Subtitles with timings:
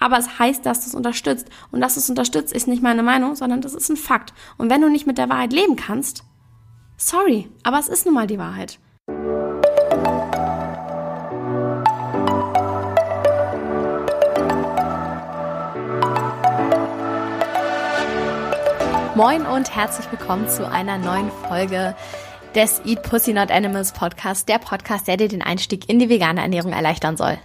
[0.00, 1.48] Aber es heißt, dass du es unterstützt.
[1.72, 4.32] Und dass du es unterstützt, ist nicht meine Meinung, sondern das ist ein Fakt.
[4.56, 6.24] Und wenn du nicht mit der Wahrheit leben kannst,
[6.96, 8.78] sorry, aber es ist nun mal die Wahrheit.
[19.14, 21.96] Moin und herzlich willkommen zu einer neuen Folge
[22.54, 26.40] des Eat Pussy Not Animals Podcast, der Podcast, der dir den Einstieg in die vegane
[26.40, 27.36] Ernährung erleichtern soll.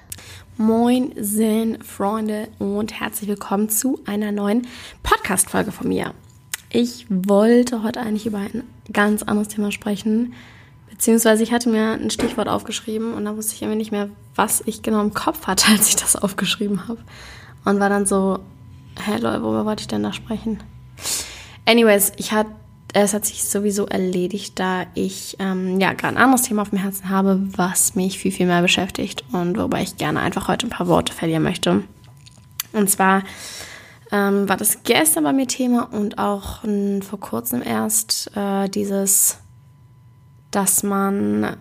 [0.58, 4.68] Moin, Sinn, Freunde und herzlich willkommen zu einer neuen
[5.02, 6.14] Podcast-Folge von mir.
[6.70, 10.34] Ich wollte heute eigentlich über ein ganz anderes Thema sprechen,
[10.92, 14.62] beziehungsweise ich hatte mir ein Stichwort aufgeschrieben und da wusste ich irgendwie nicht mehr, was
[14.68, 17.00] ich genau im Kopf hatte, als ich das aufgeschrieben habe.
[17.66, 18.38] Und war dann so,
[19.04, 20.62] hä, Leute, worüber wollte ich denn da sprechen?
[21.66, 22.52] Anyways, ich hatte
[22.94, 26.78] es hat sich sowieso erledigt, da ich ähm, ja gerade ein anderes Thema auf dem
[26.78, 30.70] Herzen habe, was mich viel, viel mehr beschäftigt und worüber ich gerne einfach heute ein
[30.70, 31.84] paar Worte verlieren möchte.
[32.72, 33.24] Und zwar
[34.12, 39.40] ähm, war das gestern bei mir Thema und auch ähm, vor kurzem erst äh, dieses,
[40.52, 41.58] dass man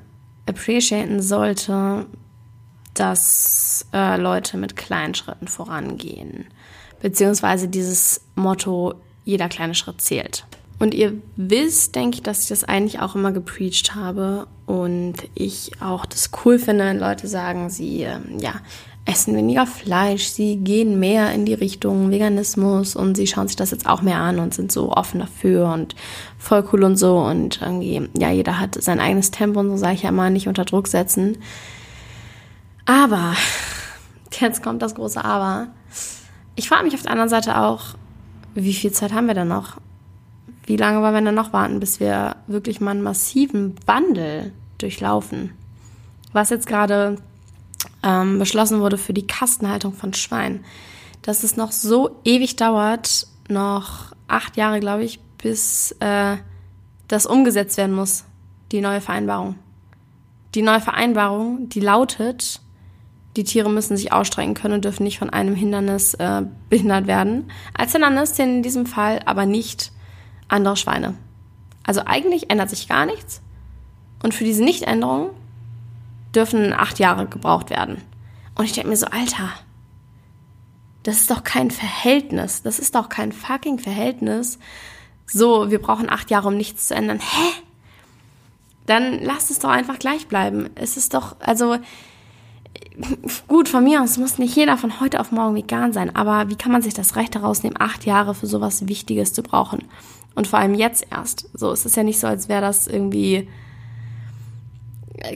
[0.46, 2.04] appreciaten sollte,
[2.92, 6.44] dass äh, Leute mit kleinen Schritten vorangehen.
[7.00, 8.94] Beziehungsweise dieses Motto,
[9.24, 10.44] jeder kleine Schritt zählt.
[10.82, 15.70] Und ihr wisst, denke ich, dass ich das eigentlich auch immer gepreacht habe und ich
[15.80, 18.54] auch das cool finde, wenn Leute sagen, sie ähm, ja,
[19.04, 23.70] essen weniger Fleisch, sie gehen mehr in die Richtung Veganismus und sie schauen sich das
[23.70, 25.94] jetzt auch mehr an und sind so offen dafür und
[26.36, 29.94] voll cool und so und irgendwie, ja, jeder hat sein eigenes Tempo und so sage
[29.94, 31.38] ich ja mal, nicht unter Druck setzen.
[32.86, 33.36] Aber,
[34.40, 35.68] jetzt kommt das große Aber.
[36.56, 37.94] Ich frage mich auf der anderen Seite auch,
[38.56, 39.76] wie viel Zeit haben wir denn noch?
[40.64, 45.52] Wie lange wollen wir denn noch warten, bis wir wirklich mal einen massiven Wandel durchlaufen?
[46.32, 47.16] Was jetzt gerade
[48.02, 50.64] ähm, beschlossen wurde für die Kastenhaltung von Schweinen,
[51.22, 56.36] dass es noch so ewig dauert, noch acht Jahre, glaube ich, bis äh,
[57.08, 58.24] das umgesetzt werden muss,
[58.70, 59.56] die neue Vereinbarung.
[60.54, 62.60] Die neue Vereinbarung, die lautet,
[63.36, 67.50] die Tiere müssen sich ausstrecken können und dürfen nicht von einem Hindernis äh, behindert werden.
[67.74, 69.92] Als Hindernis sind in diesem Fall aber nicht
[70.52, 71.14] andere Schweine.
[71.84, 73.40] Also eigentlich ändert sich gar nichts.
[74.22, 75.30] Und für diese Nichtänderung
[76.34, 78.00] dürfen acht Jahre gebraucht werden.
[78.54, 79.50] Und ich denke mir so, Alter,
[81.02, 82.62] das ist doch kein Verhältnis.
[82.62, 84.58] Das ist doch kein fucking Verhältnis.
[85.26, 87.18] So, wir brauchen acht Jahre, um nichts zu ändern.
[87.18, 87.62] Hä?
[88.86, 90.70] Dann lasst es doch einfach gleich bleiben.
[90.74, 91.78] Es ist doch, also,
[93.48, 96.56] gut, von mir aus muss nicht jeder von heute auf morgen vegan sein, aber wie
[96.56, 99.84] kann man sich das Recht herausnehmen, acht Jahre für sowas Wichtiges zu brauchen?
[100.34, 101.48] Und vor allem jetzt erst.
[101.54, 103.48] So, es ist ja nicht so, als wäre das irgendwie,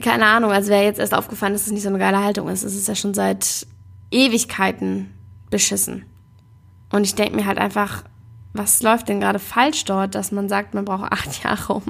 [0.01, 2.63] keine Ahnung, als wäre jetzt erst aufgefallen, dass es nicht so eine geile Haltung ist.
[2.63, 3.67] Es ist ja schon seit
[4.11, 5.11] Ewigkeiten
[5.49, 6.05] beschissen.
[6.91, 8.03] Und ich denke mir halt einfach,
[8.53, 11.83] was läuft denn gerade falsch dort, dass man sagt, man braucht acht Jahre, um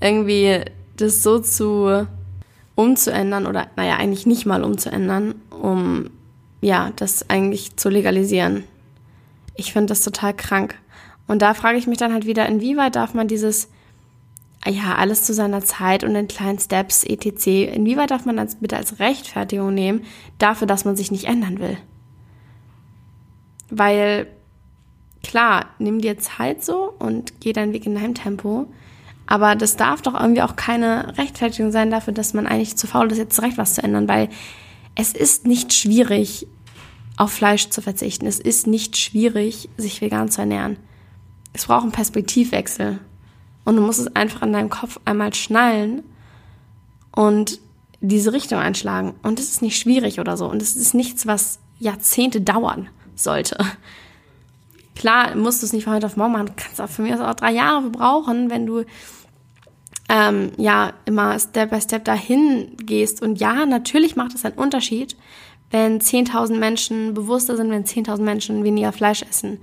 [0.00, 0.62] irgendwie
[0.96, 2.06] das so zu
[2.74, 6.10] umzuändern oder naja, eigentlich nicht mal umzuändern, um
[6.60, 8.64] ja, das eigentlich zu legalisieren.
[9.54, 10.76] Ich finde das total krank.
[11.28, 13.68] Und da frage ich mich dann halt wieder, inwieweit darf man dieses,
[14.66, 18.76] ja, alles zu seiner Zeit und in kleinen Steps, etc., inwieweit darf man das bitte
[18.76, 20.04] als Rechtfertigung nehmen
[20.38, 21.76] dafür, dass man sich nicht ändern will?
[23.70, 24.26] Weil,
[25.22, 28.66] klar, nimm dir Zeit so und geh deinen Weg in deinem Tempo.
[29.26, 33.12] Aber das darf doch irgendwie auch keine Rechtfertigung sein dafür, dass man eigentlich zu faul
[33.12, 34.30] ist, jetzt zurecht was zu ändern, weil
[34.94, 36.46] es ist nicht schwierig,
[37.18, 38.26] auf Fleisch zu verzichten.
[38.26, 40.78] Es ist nicht schwierig, sich vegan zu ernähren
[41.58, 43.00] es braucht einen Perspektivwechsel.
[43.64, 46.02] Und du musst es einfach in deinem Kopf einmal schnallen
[47.14, 47.60] und
[48.00, 49.14] diese Richtung einschlagen.
[49.22, 50.46] Und es ist nicht schwierig oder so.
[50.46, 53.58] Und es ist nichts, was Jahrzehnte dauern sollte.
[54.94, 56.46] Klar, musst du es nicht von heute auf morgen machen.
[56.46, 58.84] Du kannst auch für mich auch drei Jahre brauchen, wenn du
[60.08, 63.20] ähm, ja immer Step by Step dahin gehst.
[63.20, 65.16] Und ja, natürlich macht es einen Unterschied,
[65.70, 69.58] wenn 10.000 Menschen bewusster sind, wenn 10.000 Menschen weniger Fleisch essen.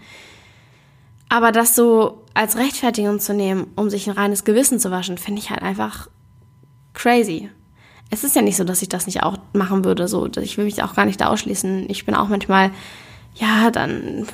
[1.29, 5.41] Aber das so als Rechtfertigung zu nehmen, um sich ein reines Gewissen zu waschen, finde
[5.41, 6.07] ich halt einfach
[6.93, 7.49] crazy.
[8.09, 10.07] Es ist ja nicht so, dass ich das nicht auch machen würde.
[10.07, 11.89] So, ich will mich auch gar nicht da ausschließen.
[11.89, 12.71] Ich bin auch manchmal,
[13.33, 14.27] ja, dann,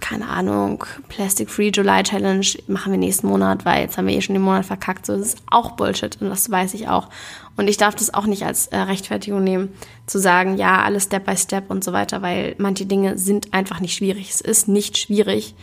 [0.00, 4.20] keine Ahnung, Plastic Free July Challenge machen wir nächsten Monat, weil jetzt haben wir eh
[4.20, 5.06] schon den Monat verkackt.
[5.06, 7.08] So, das ist auch Bullshit und das weiß ich auch.
[7.56, 9.72] Und ich darf das auch nicht als äh, Rechtfertigung nehmen,
[10.06, 13.80] zu sagen, ja, alles Step by Step und so weiter, weil manche Dinge sind einfach
[13.80, 14.30] nicht schwierig.
[14.30, 15.54] Es ist nicht schwierig,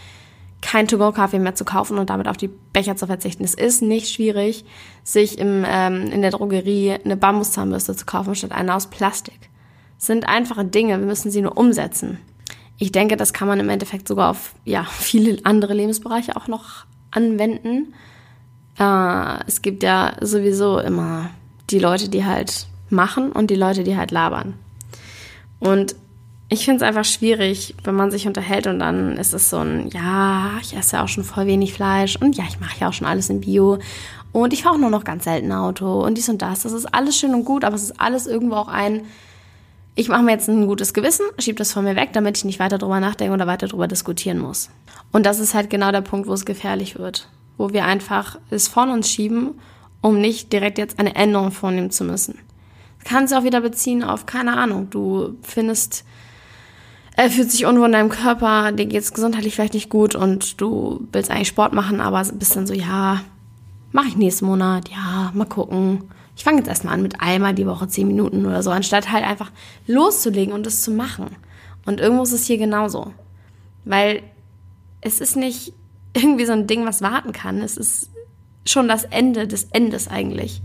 [0.62, 3.44] kein To-Go-Kaffee mehr zu kaufen und damit auf die Becher zu verzichten.
[3.44, 4.63] Es ist nicht schwierig,
[5.04, 9.50] sich im, ähm, in der Drogerie eine Bambuszahnbürste zu kaufen statt eine aus Plastik.
[9.98, 12.19] Es sind einfache Dinge, wir müssen sie nur umsetzen.
[12.78, 16.86] ich denke, das kann man im Endeffekt sogar auf ja, viele andere Lebensbereiche auch noch
[17.12, 17.94] anwenden.
[18.80, 21.30] Äh, es gibt ja sowieso immer
[21.69, 24.56] die Leute, die halt machen und die Leute, die halt labern.
[25.60, 25.96] Und
[26.51, 29.88] ich finde es einfach schwierig, wenn man sich unterhält und dann ist es so ein,
[29.88, 32.94] ja, ich esse ja auch schon voll wenig Fleisch und ja, ich mache ja auch
[32.94, 33.80] schon alles in Bio
[34.33, 36.63] und ich fahre auch nur noch ganz selten Auto und dies und das.
[36.63, 39.03] Das ist alles schön und gut, aber es ist alles irgendwo auch ein,
[39.95, 42.59] ich mache mir jetzt ein gutes Gewissen, schiebe das von mir weg, damit ich nicht
[42.59, 44.69] weiter drüber nachdenke oder weiter drüber diskutieren muss.
[45.13, 48.68] Und das ist halt genau der Punkt, wo es gefährlich wird, wo wir einfach es
[48.68, 49.51] von uns schieben,
[50.01, 52.39] um nicht direkt jetzt eine Änderung vornehmen zu müssen.
[53.00, 56.03] Das kann sich auch wieder beziehen auf, keine Ahnung, du findest
[57.16, 60.60] er fühlt sich unwohl in deinem Körper, dir geht es gesundheitlich vielleicht nicht gut und
[60.62, 63.22] du willst eigentlich Sport machen, aber bist dann so, ja,
[63.92, 66.06] mache ich nächsten Monat, ja, mal gucken.
[66.36, 69.25] Ich fange jetzt erstmal an mit einmal die Woche zehn Minuten oder so, anstatt halt
[69.25, 69.52] einfach
[69.86, 71.28] loszulegen und es zu machen.
[71.86, 73.13] Und irgendwo ist es hier genauso.
[73.84, 74.24] Weil
[75.02, 75.74] es ist nicht
[76.16, 77.62] irgendwie so ein Ding, was warten kann.
[77.62, 78.10] Es ist
[78.66, 80.62] schon das Ende des Endes eigentlich.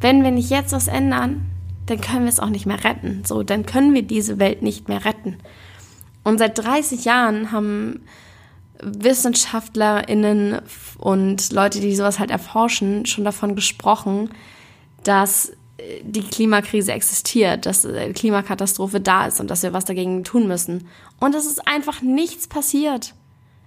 [0.00, 1.46] Wenn wir nicht jetzt was ändern,
[1.92, 3.22] dann können wir es auch nicht mehr retten.
[3.24, 5.36] So, dann können wir diese Welt nicht mehr retten.
[6.24, 8.00] Und seit 30 Jahren haben
[8.80, 10.60] WissenschaftlerInnen
[10.98, 14.30] und Leute, die sowas halt erforschen, schon davon gesprochen,
[15.04, 20.24] dass äh, die Klimakrise existiert, dass äh, Klimakatastrophe da ist und dass wir was dagegen
[20.24, 20.88] tun müssen.
[21.20, 23.14] Und es ist einfach nichts passiert.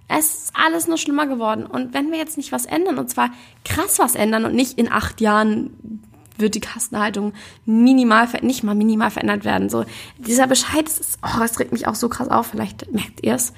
[0.08, 1.64] Es ist alles nur schlimmer geworden.
[1.64, 3.30] Und wenn wir jetzt nicht was ändern, und zwar
[3.64, 6.02] krass was ändern und nicht in acht Jahren
[6.38, 7.32] wird die Kastenhaltung
[7.64, 9.68] minimal, nicht mal minimal verändert werden.
[9.68, 9.84] So,
[10.18, 13.34] dieser Bescheid, das, ist, oh, das regt mich auch so krass auf, vielleicht merkt ihr
[13.34, 13.52] es.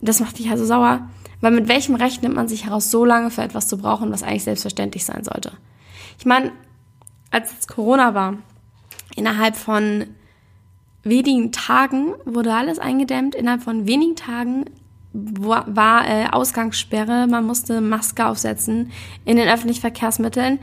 [0.00, 1.08] Das macht dich also sauer.
[1.40, 4.22] Weil mit welchem Recht nimmt man sich heraus, so lange für etwas zu brauchen, was
[4.22, 5.52] eigentlich selbstverständlich sein sollte?
[6.18, 6.52] Ich meine,
[7.30, 8.34] als es Corona war,
[9.16, 10.06] innerhalb von
[11.02, 14.64] wenigen Tagen wurde alles eingedämmt, innerhalb von wenigen Tagen
[15.12, 18.92] war äh, Ausgangssperre, man musste Maske aufsetzen
[19.24, 20.58] in den öffentlichen Verkehrsmitteln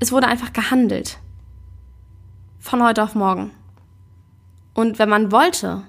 [0.00, 1.18] es wurde einfach gehandelt.
[2.60, 3.50] Von heute auf morgen.
[4.74, 5.82] Und wenn man wollte,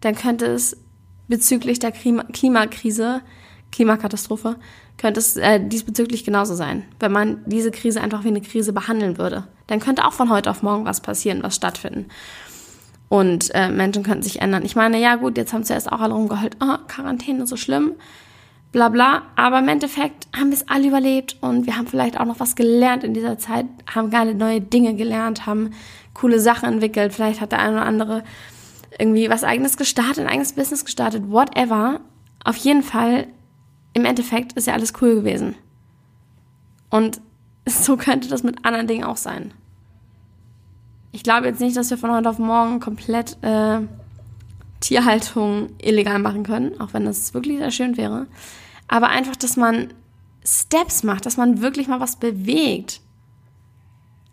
[0.00, 0.76] dann könnte es
[1.28, 3.22] bezüglich der Klima Klimakrise,
[3.70, 4.56] Klimakatastrophe,
[4.98, 6.84] könnte es äh, diesbezüglich genauso sein.
[6.98, 10.50] Wenn man diese Krise einfach wie eine Krise behandeln würde, dann könnte auch von heute
[10.50, 12.06] auf morgen was passieren, was stattfinden.
[13.08, 14.64] Und äh, Menschen könnten sich ändern.
[14.64, 17.94] Ich meine, ja gut, jetzt haben zuerst auch alle rumgeheult, oh, Quarantäne so schlimm
[18.72, 19.22] bla bla.
[19.36, 22.56] Aber im Endeffekt haben wir es alle überlebt und wir haben vielleicht auch noch was
[22.56, 25.70] gelernt in dieser Zeit, haben geile neue Dinge gelernt, haben
[26.14, 27.12] coole Sachen entwickelt.
[27.12, 28.24] Vielleicht hat der eine oder andere
[28.98, 32.00] irgendwie was eigenes gestartet, ein eigenes Business gestartet, whatever.
[32.44, 33.26] Auf jeden Fall,
[33.92, 35.54] im Endeffekt ist ja alles cool gewesen.
[36.90, 37.20] Und
[37.66, 39.52] so könnte das mit anderen Dingen auch sein.
[41.12, 43.80] Ich glaube jetzt nicht, dass wir von heute auf morgen komplett äh,
[44.80, 48.26] Tierhaltung illegal machen können, auch wenn das wirklich sehr schön wäre.
[48.88, 49.92] Aber einfach, dass man
[50.44, 53.00] Steps macht, dass man wirklich mal was bewegt.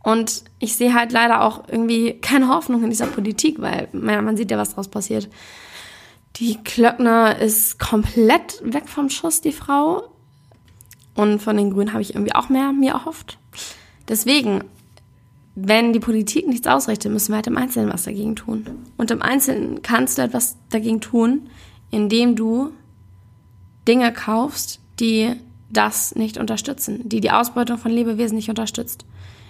[0.03, 4.49] Und ich sehe halt leider auch irgendwie keine Hoffnung in dieser Politik, weil man sieht
[4.49, 5.29] ja, was daraus passiert.
[6.37, 10.03] Die Klöckner ist komplett weg vom Schuss, die Frau.
[11.13, 13.37] Und von den Grünen habe ich irgendwie auch mehr mir erhofft.
[14.07, 14.63] Deswegen,
[15.59, 18.67] wenn die Politik nichts ausrichtet, müssen wir halt im Einzelnen was dagegen tun.
[18.95, 21.49] Und im Einzelnen kannst du etwas dagegen tun,
[21.89, 22.69] indem du
[23.87, 25.33] Dinge kaufst, die
[25.71, 29.05] das nicht unterstützen, die die Ausbeutung von Lebewesen nicht unterstützt.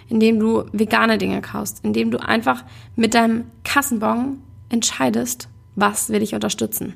[0.08, 2.64] Indem du vegane Dinge kaufst, indem du einfach
[2.96, 4.38] mit deinem Kassenbon
[4.70, 6.94] entscheidest, was will ich unterstützen.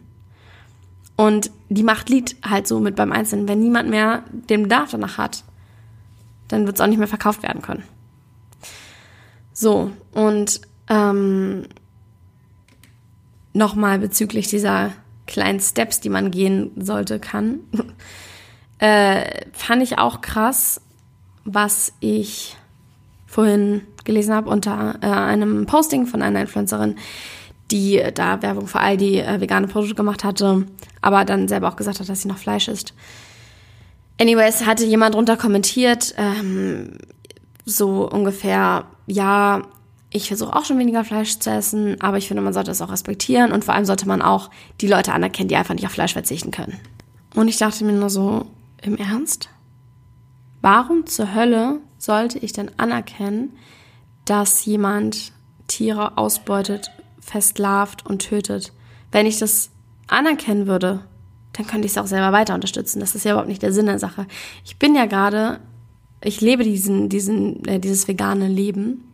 [1.16, 3.47] Und die Macht liegt halt so mit beim Einzelnen.
[3.47, 5.45] Wenn niemand mehr den Bedarf danach hat,
[6.49, 7.83] dann wird es auch nicht mehr verkauft werden können.
[9.62, 11.66] So, und ähm,
[13.52, 14.90] nochmal bezüglich dieser
[15.28, 17.61] kleinen Steps, die man gehen sollte, kann,
[18.81, 20.81] äh, fand ich auch krass,
[21.45, 22.57] was ich
[23.28, 26.97] vorhin gelesen habe unter äh, einem Posting von einer Influencerin,
[27.71, 30.66] die da Werbung für all die äh, vegane Produkte gemacht hatte,
[31.02, 32.95] aber dann selber auch gesagt hat, dass sie noch Fleisch isst.
[34.21, 36.99] Anyways, hatte jemand drunter kommentiert, ähm,
[37.64, 39.62] so ungefähr, ja,
[40.11, 42.90] ich versuche auch schon weniger Fleisch zu essen, aber ich finde, man sollte es auch
[42.90, 46.12] respektieren und vor allem sollte man auch die Leute anerkennen, die einfach nicht auf Fleisch
[46.12, 46.78] verzichten können.
[47.35, 48.47] Und ich dachte mir nur so,
[48.82, 49.49] im Ernst?
[50.61, 53.56] Warum zur Hölle sollte ich denn anerkennen,
[54.25, 55.32] dass jemand
[55.66, 56.90] Tiere ausbeutet,
[57.21, 58.73] festlarvt und tötet?
[59.11, 59.71] Wenn ich das
[60.09, 61.04] anerkennen würde,
[61.54, 63.00] dann könnte ich es auch selber weiter unterstützen.
[63.00, 64.26] Das ist ja überhaupt nicht der Sinn der Sache.
[64.64, 65.61] Ich bin ja gerade,
[66.25, 69.05] ich lebe diesen, diesen, äh, dieses vegane Leben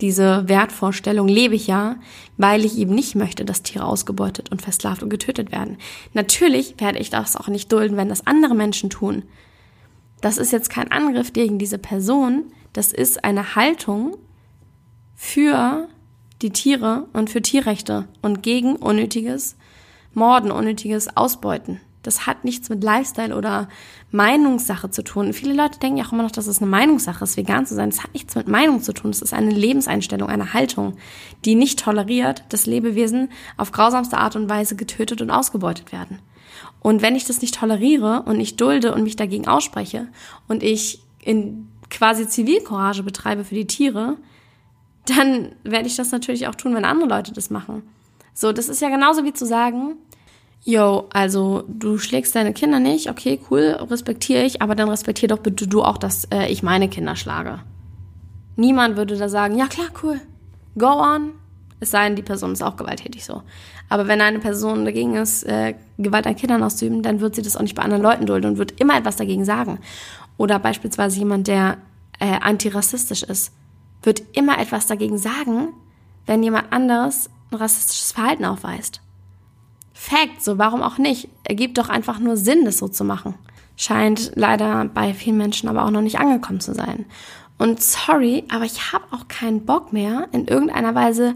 [0.00, 1.96] Diese Wertvorstellung lebe ich ja,
[2.36, 5.76] weil ich eben nicht möchte, dass Tiere ausgebeutet und versklavt und getötet werden.
[6.14, 9.24] Natürlich werde ich das auch nicht dulden, wenn das andere Menschen tun.
[10.20, 14.16] Das ist jetzt kein Angriff gegen diese Person, das ist eine Haltung
[15.16, 15.88] für
[16.42, 19.56] die Tiere und für Tierrechte und gegen unnötiges
[20.14, 21.80] Morden, unnötiges Ausbeuten.
[22.02, 23.68] Das hat nichts mit Lifestyle oder
[24.12, 25.32] Meinungssache zu tun.
[25.32, 27.90] Viele Leute denken ja auch immer noch, dass es eine Meinungssache ist, vegan zu sein.
[27.90, 29.10] Das hat nichts mit Meinung zu tun.
[29.10, 30.96] Das ist eine Lebenseinstellung, eine Haltung,
[31.44, 36.20] die nicht toleriert, dass Lebewesen auf grausamste Art und Weise getötet und ausgebeutet werden.
[36.80, 40.08] Und wenn ich das nicht toleriere und nicht dulde und mich dagegen ausspreche
[40.46, 44.16] und ich in quasi Zivilcourage betreibe für die Tiere,
[45.06, 47.82] dann werde ich das natürlich auch tun, wenn andere Leute das machen.
[48.34, 49.96] So, das ist ja genauso wie zu sagen,
[50.64, 55.38] yo, also du schlägst deine Kinder nicht, okay, cool, respektiere ich, aber dann respektier doch
[55.38, 57.60] bitte du auch, dass äh, ich meine Kinder schlage.
[58.56, 60.20] Niemand würde da sagen, ja klar, cool,
[60.76, 61.32] go on.
[61.80, 63.42] Es sei denn, die Person ist auch gewalttätig so.
[63.88, 67.56] Aber wenn eine Person dagegen ist, äh, Gewalt an Kindern auszuüben, dann wird sie das
[67.56, 69.78] auch nicht bei anderen Leuten dulden und wird immer etwas dagegen sagen.
[70.36, 71.78] Oder beispielsweise jemand, der
[72.18, 73.52] äh, antirassistisch ist,
[74.02, 75.68] wird immer etwas dagegen sagen,
[76.26, 79.00] wenn jemand anderes ein rassistisches Verhalten aufweist.
[80.08, 81.28] Fact, so warum auch nicht?
[81.44, 83.34] Ergibt doch einfach nur Sinn, das so zu machen.
[83.76, 87.04] Scheint leider bei vielen Menschen aber auch noch nicht angekommen zu sein.
[87.58, 91.34] Und sorry, aber ich habe auch keinen Bock mehr, in irgendeiner Weise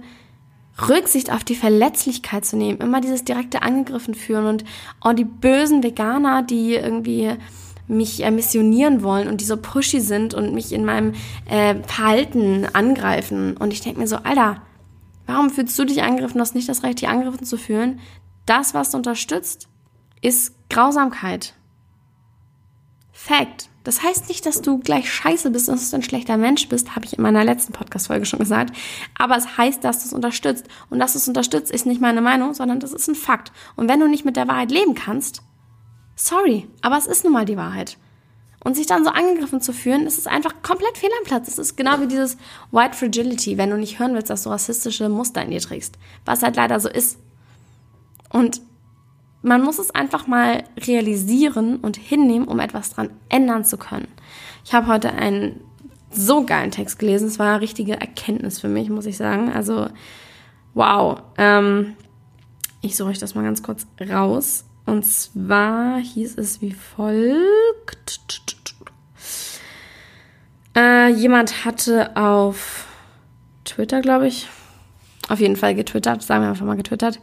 [0.89, 2.81] Rücksicht auf die Verletzlichkeit zu nehmen.
[2.81, 4.65] Immer dieses direkte Angegriffen führen und
[5.05, 7.33] oh, die bösen Veganer, die irgendwie
[7.89, 11.13] mich äh, missionieren wollen und die so pushy sind und mich in meinem
[11.51, 13.55] äh, Verhalten angreifen.
[13.59, 14.63] Und ich denke mir so, Alter,
[15.27, 16.39] warum fühlst du dich angegriffen?
[16.39, 18.01] Du hast nicht das Recht, dich angegriffen zu fühlen
[18.47, 19.69] das, was du unterstützt,
[20.21, 21.55] ist Grausamkeit.
[23.13, 23.69] Fact.
[23.85, 26.95] Das heißt nicht, dass du gleich scheiße bist und dass du ein schlechter Mensch bist,
[26.95, 28.77] habe ich in meiner letzten Podcast-Folge schon gesagt.
[29.19, 30.67] Aber es heißt, dass du es unterstützt.
[30.89, 33.53] Und dass du es unterstützt, ist nicht meine Meinung, sondern das ist ein Fakt.
[33.75, 35.43] Und wenn du nicht mit der Wahrheit leben kannst,
[36.15, 37.99] sorry, aber es ist nun mal die Wahrheit.
[38.65, 41.49] Und sich dann so angegriffen zu fühlen, ist einfach komplett fehl am Platz.
[41.49, 42.37] Es ist genau wie dieses
[42.71, 45.99] White Fragility, wenn du nicht hören willst, dass du rassistische Muster in dir trägst.
[46.25, 47.19] Was halt leider so ist.
[48.33, 48.63] Und
[49.43, 54.09] man muss es einfach mal realisieren und hinnehmen, um etwas dran ändern zu können.
[54.65, 55.61] Ich habe heute einen
[56.11, 57.29] so geilen Text gelesen.
[57.29, 59.51] Es war eine richtige Erkenntnis für mich, muss ich sagen.
[59.51, 59.89] Also,
[60.75, 61.21] wow.
[61.39, 61.97] Ähm,
[62.81, 64.65] ich suche euch das mal ganz kurz raus.
[64.87, 68.21] Und zwar hieß es wie folgt.
[70.77, 72.87] Äh, jemand hatte auf
[73.65, 74.49] Twitter, glaube ich,
[75.29, 77.19] auf jeden Fall getwittert, sagen wir einfach mal getwittert.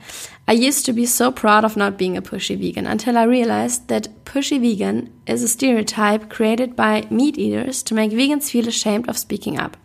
[0.50, 3.88] I used to be so proud of not being a pushy vegan until I realized
[3.90, 9.10] that pushy vegan is a stereotype created by meat eaters to make vegans feel ashamed
[9.10, 9.78] of speaking up.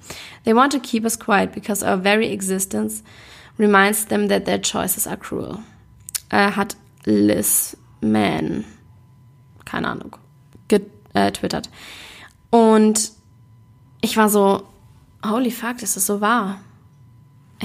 [0.44, 3.02] They want to keep us quiet because our very existence
[3.58, 5.60] reminds them that their choices are cruel.
[6.30, 8.64] Äh, hat Liz Mann,
[9.64, 10.16] keine Ahnung,
[10.68, 11.66] getwittert.
[11.66, 11.70] Äh,
[12.56, 13.10] Und
[14.00, 14.62] ich war so,
[15.24, 16.60] holy fuck, das ist so wahr.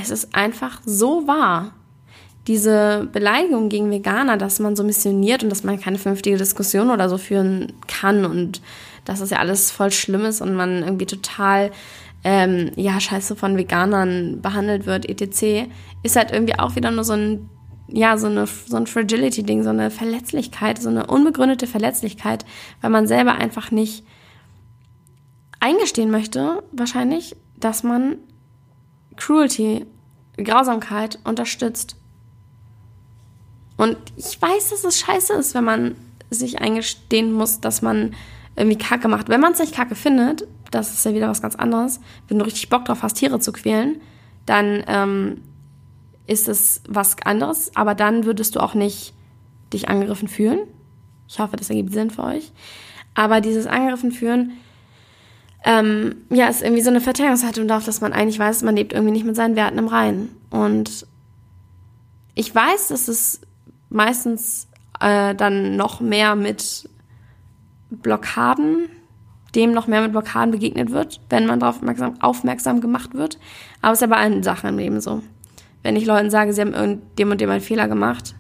[0.02, 1.74] Es ist einfach so wahr.
[2.48, 7.10] Diese Beleidigung gegen Veganer, dass man so missioniert und dass man keine vernünftige Diskussion oder
[7.10, 8.62] so führen kann und
[9.06, 11.72] dass das ja alles voll schlimm ist und man irgendwie total
[12.24, 15.70] ähm, ja scheiße von Veganern behandelt wird, etc.,
[16.02, 17.50] ist halt irgendwie auch wieder nur so ein
[17.92, 22.46] ja, so, eine, so ein Fragility-Ding, so eine Verletzlichkeit, so eine unbegründete Verletzlichkeit,
[22.82, 24.04] weil man selber einfach nicht
[25.60, 28.18] eingestehen möchte, wahrscheinlich, dass man
[29.20, 29.86] Cruelty,
[30.38, 31.96] Grausamkeit unterstützt.
[33.78, 35.96] Und ich weiß, dass es scheiße ist, wenn man
[36.30, 38.16] sich eingestehen muss, dass man
[38.56, 39.30] irgendwie Kacke macht.
[39.30, 42.46] Wenn man es nicht Kacke findet, das ist ja wieder was ganz anderes, wenn du
[42.46, 44.02] richtig Bock drauf hast, Tiere zu quälen,
[44.46, 45.42] dann ähm,
[46.28, 49.14] ist es was anderes, aber dann würdest du auch nicht
[49.74, 50.60] dich angegriffen fühlen.
[51.28, 52.52] Ich hoffe, das ergibt Sinn für euch.
[53.16, 54.54] Aber dieses angegriffen fühlen
[55.64, 59.12] ähm, ja, ist irgendwie so eine Verteidigungshaltung darauf, dass man eigentlich weiß, man lebt irgendwie
[59.12, 60.30] nicht mit seinen Werten im Reinen.
[60.50, 61.06] Und
[62.36, 63.42] ich weiß, dass es
[63.90, 64.68] meistens
[65.00, 66.90] äh, dann noch mehr mit
[67.90, 68.90] Blockaden,
[69.56, 73.38] dem noch mehr mit Blockaden begegnet wird, wenn man darauf aufmerksam, aufmerksam gemacht wird.
[73.82, 75.22] Aber es ist ja bei allen Sachen im Leben so.
[75.84, 78.36] Wenn ich Leuten sage, sie haben dem und dem einen Fehler gemacht,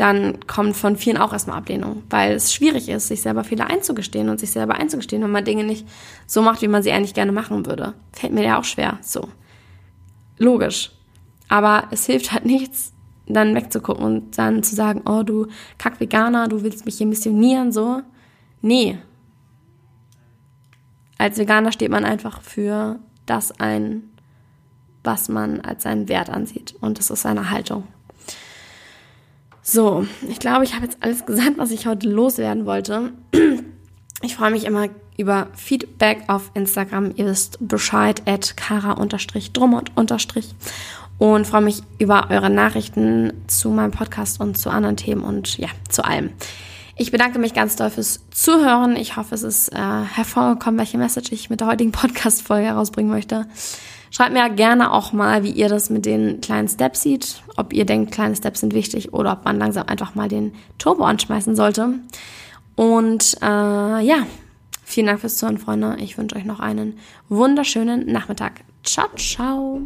[0.00, 4.30] dann kommt von vielen auch erstmal Ablehnung, weil es schwierig ist, sich selber Fehler einzugestehen
[4.30, 5.86] und sich selber einzugestehen, wenn man Dinge nicht
[6.26, 7.92] so macht, wie man sie eigentlich gerne machen würde.
[8.12, 9.28] Fällt mir ja auch schwer, so.
[10.38, 10.92] Logisch.
[11.48, 12.94] Aber es hilft halt nichts,
[13.26, 18.00] dann wegzugucken und dann zu sagen, oh, du Kack-Veganer, du willst mich hier missionieren, so.
[18.62, 18.96] Nee.
[21.18, 24.04] Als Veganer steht man einfach für das ein,
[25.04, 26.74] was man als seinen Wert ansieht.
[26.80, 27.84] Und das ist seine Haltung.
[29.72, 33.12] So, ich glaube, ich habe jetzt alles gesagt, was ich heute loswerden wollte.
[34.20, 37.12] Ich freue mich immer über Feedback auf Instagram.
[37.14, 39.92] Ihr wisst Bescheid, at kara-drummond-
[41.18, 45.68] und freue mich über eure Nachrichten zu meinem Podcast und zu anderen Themen und ja,
[45.88, 46.30] zu allem.
[46.96, 48.96] Ich bedanke mich ganz doll fürs Zuhören.
[48.96, 53.46] Ich hoffe, es ist äh, hervorgekommen, welche Message ich mit der heutigen Podcast-Folge herausbringen möchte.
[54.10, 57.42] Schreibt mir gerne auch mal, wie ihr das mit den kleinen Steps seht.
[57.56, 61.04] Ob ihr denkt, kleine Steps sind wichtig oder ob man langsam einfach mal den Turbo
[61.04, 61.94] anschmeißen sollte.
[62.74, 64.26] Und äh, ja,
[64.84, 65.96] vielen Dank fürs Zuhören, Freunde.
[66.00, 66.98] Ich wünsche euch noch einen
[67.28, 68.62] wunderschönen Nachmittag.
[68.82, 69.82] Ciao, ciao.